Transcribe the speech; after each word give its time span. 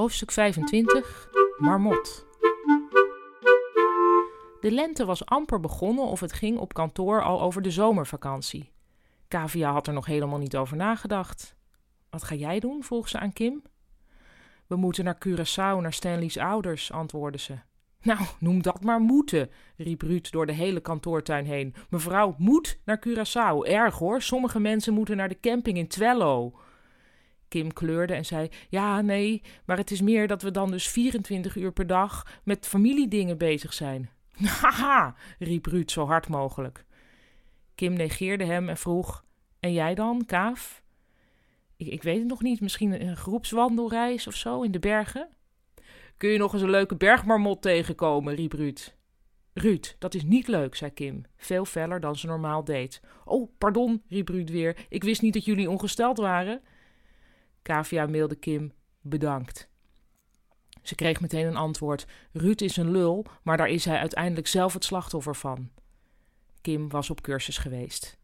Hoofdstuk 0.00 0.30
25 0.30 1.28
Marmot 1.58 2.26
De 4.60 4.70
lente 4.70 5.04
was 5.04 5.26
amper 5.26 5.60
begonnen 5.60 6.04
of 6.04 6.20
het 6.20 6.32
ging 6.32 6.58
op 6.58 6.74
kantoor 6.74 7.22
al 7.22 7.40
over 7.40 7.62
de 7.62 7.70
zomervakantie. 7.70 8.72
Kavia 9.28 9.72
had 9.72 9.86
er 9.86 9.92
nog 9.92 10.06
helemaal 10.06 10.38
niet 10.38 10.56
over 10.56 10.76
nagedacht. 10.76 11.56
Wat 12.10 12.22
ga 12.22 12.34
jij 12.34 12.60
doen? 12.60 12.84
vroeg 12.84 13.08
ze 13.08 13.18
aan 13.18 13.32
Kim. 13.32 13.62
We 14.66 14.76
moeten 14.76 15.04
naar 15.04 15.18
Curaçao, 15.28 15.80
naar 15.80 15.92
Stanley's 15.92 16.36
ouders, 16.36 16.92
antwoordde 16.92 17.38
ze. 17.38 17.58
Nou, 18.02 18.20
noem 18.38 18.62
dat 18.62 18.84
maar 18.84 19.00
moeten, 19.00 19.50
riep 19.76 20.02
Ruud 20.02 20.30
door 20.30 20.46
de 20.46 20.52
hele 20.52 20.80
kantoortuin 20.80 21.46
heen. 21.46 21.74
Mevrouw 21.90 22.34
moet 22.38 22.78
naar 22.84 23.02
Curaçao. 23.08 23.68
Erg 23.68 23.98
hoor, 23.98 24.22
sommige 24.22 24.60
mensen 24.60 24.94
moeten 24.94 25.16
naar 25.16 25.28
de 25.28 25.40
camping 25.40 25.78
in 25.78 25.88
Twello. 25.88 26.52
Kim 27.50 27.72
kleurde 27.72 28.14
en 28.14 28.24
zei: 28.24 28.48
Ja, 28.68 29.00
nee, 29.00 29.42
maar 29.64 29.76
het 29.76 29.90
is 29.90 30.00
meer 30.00 30.26
dat 30.26 30.42
we 30.42 30.50
dan 30.50 30.70
dus 30.70 30.88
24 30.88 31.56
uur 31.56 31.72
per 31.72 31.86
dag 31.86 32.40
met 32.44 32.66
familiedingen 32.66 33.38
bezig 33.38 33.72
zijn. 33.72 34.10
Haha, 34.60 35.14
riep 35.38 35.66
Ruud 35.66 35.90
zo 35.90 36.06
hard 36.06 36.28
mogelijk. 36.28 36.84
Kim 37.74 37.92
negeerde 37.92 38.44
hem 38.44 38.68
en 38.68 38.76
vroeg: 38.76 39.24
En 39.60 39.72
jij 39.72 39.94
dan, 39.94 40.24
Kaaf? 40.26 40.82
Ik, 41.76 41.86
ik 41.86 42.02
weet 42.02 42.18
het 42.18 42.28
nog 42.28 42.42
niet, 42.42 42.60
misschien 42.60 43.06
een 43.06 43.16
groepswandelreis 43.16 44.26
of 44.26 44.34
zo 44.34 44.62
in 44.62 44.70
de 44.70 44.78
bergen? 44.78 45.28
Kun 46.16 46.30
je 46.30 46.38
nog 46.38 46.52
eens 46.52 46.62
een 46.62 46.70
leuke 46.70 46.96
bergmarmot 46.96 47.62
tegenkomen, 47.62 48.34
riep 48.34 48.52
Ruud. 48.52 48.94
Ruud, 49.52 49.96
dat 49.98 50.14
is 50.14 50.22
niet 50.22 50.48
leuk, 50.48 50.74
zei 50.74 50.90
Kim, 50.90 51.24
veel 51.36 51.64
feller 51.64 52.00
dan 52.00 52.16
ze 52.16 52.26
normaal 52.26 52.64
deed. 52.64 53.00
Oh, 53.24 53.50
pardon, 53.58 54.02
riep 54.08 54.28
Ruud 54.28 54.50
weer. 54.50 54.86
Ik 54.88 55.04
wist 55.04 55.22
niet 55.22 55.32
dat 55.32 55.44
jullie 55.44 55.70
ongesteld 55.70 56.18
waren. 56.18 56.62
Kavia 57.62 58.06
mailde 58.06 58.34
Kim: 58.36 58.72
Bedankt. 59.00 59.70
Ze 60.82 60.94
kreeg 60.94 61.20
meteen 61.20 61.46
een 61.46 61.56
antwoord: 61.56 62.06
Ruud 62.32 62.60
is 62.60 62.76
een 62.76 62.90
lul, 62.90 63.26
maar 63.42 63.56
daar 63.56 63.68
is 63.68 63.84
hij 63.84 63.98
uiteindelijk 63.98 64.46
zelf 64.46 64.72
het 64.72 64.84
slachtoffer 64.84 65.36
van. 65.36 65.70
Kim 66.60 66.88
was 66.88 67.10
op 67.10 67.20
cursus 67.20 67.58
geweest. 67.58 68.18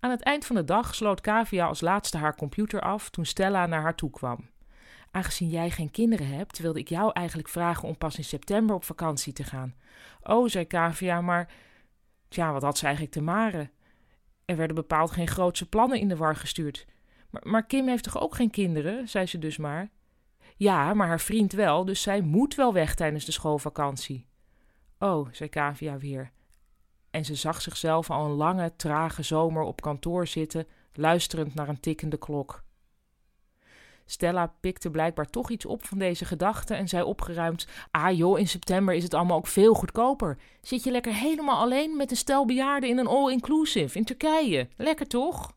Aan 0.00 0.10
het 0.10 0.22
eind 0.22 0.46
van 0.46 0.56
de 0.56 0.64
dag 0.64 0.94
sloot 0.94 1.20
Kavia 1.20 1.66
als 1.66 1.80
laatste 1.80 2.18
haar 2.18 2.36
computer 2.36 2.80
af 2.80 3.10
toen 3.10 3.24
Stella 3.24 3.66
naar 3.66 3.82
haar 3.82 3.94
toe 3.94 4.10
kwam. 4.10 4.50
Aangezien 5.10 5.48
jij 5.48 5.70
geen 5.70 5.90
kinderen 5.90 6.26
hebt, 6.26 6.58
wilde 6.58 6.78
ik 6.78 6.88
jou 6.88 7.10
eigenlijk 7.12 7.48
vragen 7.48 7.88
om 7.88 7.98
pas 7.98 8.16
in 8.16 8.24
september 8.24 8.74
op 8.74 8.84
vakantie 8.84 9.32
te 9.32 9.44
gaan. 9.44 9.74
Oh, 10.22 10.48
zei 10.48 10.64
Kavia, 10.64 11.20
maar. 11.20 11.52
Tja, 12.28 12.52
wat 12.52 12.62
had 12.62 12.78
ze 12.78 12.84
eigenlijk 12.84 13.14
te 13.14 13.22
maren? 13.22 13.70
Er 14.44 14.56
werden 14.56 14.76
bepaald 14.76 15.10
geen 15.10 15.28
grootse 15.28 15.68
plannen 15.68 16.00
in 16.00 16.08
de 16.08 16.16
war 16.16 16.36
gestuurd. 16.36 16.86
Maar, 17.42 17.66
Kim 17.66 17.88
heeft 17.88 18.04
toch 18.04 18.20
ook 18.20 18.34
geen 18.34 18.50
kinderen, 18.50 19.08
zei 19.08 19.26
ze 19.26 19.38
dus 19.38 19.56
maar. 19.56 19.88
Ja, 20.56 20.94
maar 20.94 21.06
haar 21.06 21.20
vriend 21.20 21.52
wel, 21.52 21.84
dus 21.84 22.02
zij 22.02 22.20
moet 22.20 22.54
wel 22.54 22.72
weg 22.72 22.94
tijdens 22.94 23.24
de 23.24 23.32
schoolvakantie. 23.32 24.26
Oh, 24.98 25.28
zei 25.32 25.48
Kavia 25.48 25.98
weer. 25.98 26.30
En 27.10 27.24
ze 27.24 27.34
zag 27.34 27.62
zichzelf 27.62 28.10
al 28.10 28.24
een 28.24 28.36
lange, 28.36 28.76
trage 28.76 29.22
zomer 29.22 29.62
op 29.62 29.80
kantoor 29.80 30.26
zitten, 30.26 30.66
luisterend 30.92 31.54
naar 31.54 31.68
een 31.68 31.80
tikkende 31.80 32.16
klok. 32.16 32.64
Stella 34.08 34.54
pikte 34.60 34.90
blijkbaar 34.90 35.30
toch 35.30 35.50
iets 35.50 35.66
op 35.66 35.86
van 35.86 35.98
deze 35.98 36.24
gedachte 36.24 36.74
en 36.74 36.88
zei 36.88 37.02
opgeruimd: 37.02 37.66
Ah 37.90 38.16
joh, 38.16 38.38
in 38.38 38.48
september 38.48 38.94
is 38.94 39.02
het 39.02 39.14
allemaal 39.14 39.36
ook 39.36 39.46
veel 39.46 39.74
goedkoper. 39.74 40.38
Zit 40.60 40.84
je 40.84 40.90
lekker 40.90 41.14
helemaal 41.14 41.58
alleen 41.58 41.96
met 41.96 42.10
een 42.10 42.16
stel 42.16 42.44
bejaarden 42.44 42.90
in 42.90 42.98
een 42.98 43.06
all-inclusive 43.06 43.98
in 43.98 44.04
Turkije? 44.04 44.68
Lekker 44.76 45.06
toch? 45.06 45.55